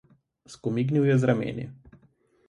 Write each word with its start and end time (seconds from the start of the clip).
Skomignil 0.53 1.05
je 1.05 1.17
z 1.17 1.23
rameni. 1.29 1.69